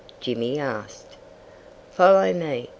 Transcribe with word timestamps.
Jimmy 0.19 0.57
asked. 0.57 1.15
"Follow 1.91 2.33
me!" 2.33 2.69